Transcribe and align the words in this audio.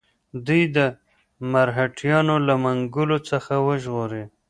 دوی 0.45 0.63
د 0.75 0.77
مرهټیانو 1.51 2.35
له 2.47 2.55
منګولو 2.63 3.17
څخه 3.29 3.53
وژغوري. 3.67 4.23